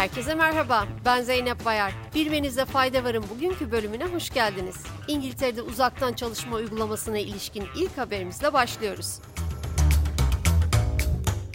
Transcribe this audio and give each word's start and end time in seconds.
Herkese 0.00 0.34
merhaba, 0.34 0.86
ben 1.04 1.22
Zeynep 1.22 1.64
Bayar. 1.64 1.92
Bilmenizde 2.14 2.64
fayda 2.64 3.04
varın 3.04 3.24
bugünkü 3.34 3.70
bölümüne 3.70 4.04
hoş 4.04 4.30
geldiniz. 4.30 4.76
İngiltere'de 5.08 5.62
uzaktan 5.62 6.12
çalışma 6.12 6.56
uygulamasına 6.56 7.18
ilişkin 7.18 7.64
ilk 7.76 7.98
haberimizle 7.98 8.52
başlıyoruz. 8.52 9.18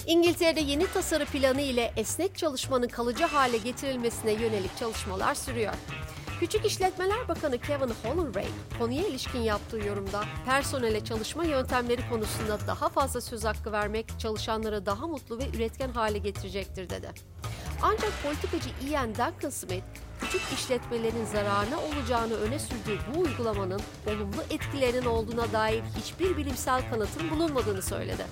İngiltere'de 0.07 0.59
yeni 0.59 0.87
tasarı 0.87 1.25
planı 1.25 1.61
ile 1.61 1.93
esnek 1.97 2.37
çalışmanın 2.37 2.87
kalıcı 2.87 3.25
hale 3.25 3.57
getirilmesine 3.57 4.31
yönelik 4.31 4.77
çalışmalar 4.77 5.35
sürüyor. 5.35 5.73
Küçük 6.39 6.65
İşletmeler 6.65 7.27
Bakanı 7.27 7.57
Kevin 7.57 7.93
Holloway, 8.03 8.47
konuya 8.79 9.07
ilişkin 9.07 9.41
yaptığı 9.41 9.77
yorumda 9.77 10.23
personele 10.45 11.05
çalışma 11.05 11.45
yöntemleri 11.45 12.09
konusunda 12.09 12.57
daha 12.67 12.89
fazla 12.89 13.21
söz 13.21 13.43
hakkı 13.45 13.71
vermek 13.71 14.19
çalışanları 14.19 14.85
daha 14.85 15.07
mutlu 15.07 15.37
ve 15.39 15.43
üretken 15.55 15.89
hale 15.89 16.17
getirecektir 16.17 16.89
dedi. 16.89 17.11
Ancak 17.81 18.23
politikacı 18.23 18.69
Ian 18.89 19.09
Duncan 19.09 19.49
Smith, 19.49 19.83
küçük 20.21 20.41
işletmelerin 20.53 21.25
zararına 21.25 21.79
olacağını 21.79 22.33
öne 22.33 22.59
sürdüğü 22.59 22.99
bu 23.15 23.19
uygulamanın 23.19 23.81
olumlu 24.07 24.41
etkilerinin 24.49 25.05
olduğuna 25.05 25.53
dair 25.53 25.83
hiçbir 25.97 26.37
bilimsel 26.37 26.89
kanıtın 26.89 27.29
bulunmadığını 27.29 27.81
söyledi. 27.81 28.25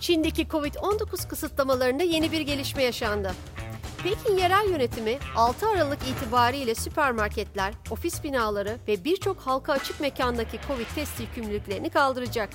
Çin'deki 0.00 0.46
Covid-19 0.46 1.28
kısıtlamalarında 1.28 2.02
yeni 2.02 2.32
bir 2.32 2.40
gelişme 2.40 2.82
yaşandı. 2.82 3.32
Pekin 4.02 4.36
yerel 4.36 4.68
yönetimi 4.70 5.18
6 5.36 5.68
Aralık 5.68 5.98
itibariyle 6.08 6.74
süpermarketler, 6.74 7.74
ofis 7.90 8.24
binaları 8.24 8.76
ve 8.88 9.04
birçok 9.04 9.40
halka 9.40 9.72
açık 9.72 10.00
mekandaki 10.00 10.58
Covid 10.68 10.86
test 10.94 11.20
yükümlülüklerini 11.20 11.90
kaldıracak. 11.90 12.48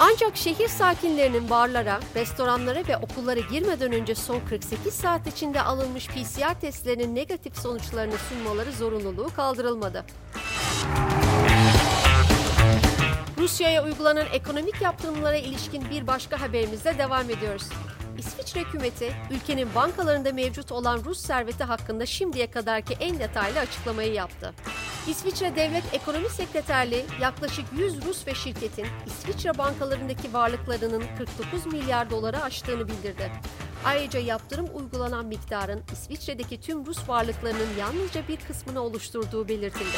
Ancak 0.00 0.36
şehir 0.36 0.68
sakinlerinin 0.68 1.50
barlara, 1.50 2.00
restoranlara 2.16 2.88
ve 2.88 2.96
okullara 2.96 3.40
girmeden 3.40 3.92
önce 3.92 4.14
son 4.14 4.40
48 4.40 4.94
saat 4.94 5.26
içinde 5.26 5.62
alınmış 5.62 6.08
PCR 6.08 6.60
testlerinin 6.60 7.14
negatif 7.14 7.56
sonuçlarını 7.56 8.14
sunmaları 8.28 8.72
zorunluluğu 8.72 9.28
kaldırılmadı. 9.36 10.04
Rusya'ya 13.38 13.84
uygulanan 13.84 14.26
ekonomik 14.32 14.82
yaptırımlara 14.82 15.36
ilişkin 15.36 15.90
bir 15.90 16.06
başka 16.06 16.40
haberimizle 16.40 16.98
devam 16.98 17.30
ediyoruz. 17.30 17.68
İsviçre 18.18 18.60
hükümeti, 18.60 19.12
ülkenin 19.30 19.74
bankalarında 19.74 20.32
mevcut 20.32 20.72
olan 20.72 21.00
Rus 21.04 21.20
serveti 21.20 21.64
hakkında 21.64 22.06
şimdiye 22.06 22.50
kadarki 22.50 22.94
en 23.00 23.18
detaylı 23.18 23.58
açıklamayı 23.58 24.12
yaptı. 24.12 24.54
İsviçre 25.08 25.56
Devlet 25.56 25.94
Ekonomi 25.94 26.28
Sekreterliği 26.28 27.04
yaklaşık 27.20 27.64
100 27.78 28.06
Rus 28.06 28.26
ve 28.26 28.34
şirketin 28.34 28.86
İsviçre 29.06 29.58
bankalarındaki 29.58 30.32
varlıklarının 30.32 31.02
49 31.18 31.66
milyar 31.66 32.10
doları 32.10 32.42
aştığını 32.42 32.88
bildirdi. 32.88 33.32
Ayrıca 33.84 34.20
yaptırım 34.20 34.66
uygulanan 34.74 35.26
miktarın 35.26 35.82
İsviçre'deki 35.92 36.60
tüm 36.60 36.86
Rus 36.86 37.08
varlıklarının 37.08 37.78
yalnızca 37.78 38.28
bir 38.28 38.36
kısmını 38.36 38.80
oluşturduğu 38.80 39.48
belirtildi. 39.48 39.96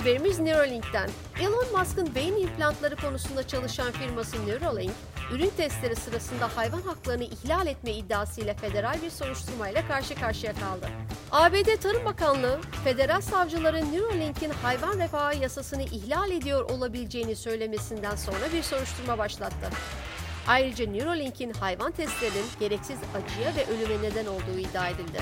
Haberimiz 0.00 0.38
Neuralink'ten. 0.38 1.10
Elon 1.40 1.78
Musk'ın 1.78 2.14
beyin 2.14 2.36
implantları 2.36 2.96
konusunda 2.96 3.46
çalışan 3.46 3.92
firması 3.92 4.46
Neuralink, 4.46 4.92
ürün 5.32 5.50
testleri 5.56 5.96
sırasında 5.96 6.56
hayvan 6.56 6.82
haklarını 6.82 7.24
ihlal 7.24 7.66
etme 7.66 7.92
iddiasıyla 7.92 8.54
federal 8.54 9.02
bir 9.02 9.10
soruşturmayla 9.10 9.88
karşı 9.88 10.14
karşıya 10.14 10.52
kaldı. 10.52 10.88
ABD 11.30 11.76
Tarım 11.82 12.04
Bakanlığı, 12.04 12.60
federal 12.84 13.20
savcıların 13.20 13.92
Neuralink'in 13.92 14.50
hayvan 14.50 14.98
refahı 14.98 15.36
yasasını 15.36 15.82
ihlal 15.82 16.30
ediyor 16.30 16.70
olabileceğini 16.70 17.36
söylemesinden 17.36 18.16
sonra 18.16 18.52
bir 18.52 18.62
soruşturma 18.62 19.18
başlattı. 19.18 19.70
Ayrıca 20.48 20.86
Neuralink'in 20.86 21.52
hayvan 21.52 21.92
testlerinin 21.92 22.46
gereksiz 22.60 22.98
acıya 23.14 23.56
ve 23.56 23.66
ölüme 23.74 24.08
neden 24.08 24.26
olduğu 24.26 24.58
iddia 24.58 24.88
edildi. 24.88 25.18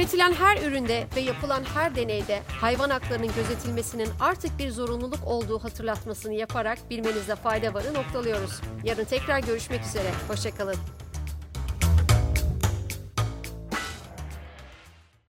Üretilen 0.00 0.32
her 0.32 0.62
üründe 0.62 1.06
ve 1.16 1.20
yapılan 1.20 1.64
her 1.74 1.94
deneyde 1.94 2.42
hayvan 2.60 2.90
haklarının 2.90 3.34
gözetilmesinin 3.34 4.08
artık 4.20 4.58
bir 4.58 4.70
zorunluluk 4.70 5.26
olduğu 5.26 5.58
hatırlatmasını 5.58 6.34
yaparak 6.34 6.78
bilmenizde 6.90 7.36
fayda 7.36 7.74
varı 7.74 7.94
noktalıyoruz. 7.94 8.60
Yarın 8.84 9.04
tekrar 9.04 9.38
görüşmek 9.38 9.84
üzere. 9.84 10.10
Hoşçakalın. 10.28 10.76